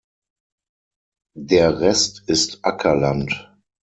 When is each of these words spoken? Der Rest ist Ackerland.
Der 1.37 1.79
Rest 1.79 2.23
ist 2.27 2.65
Ackerland. 2.65 3.51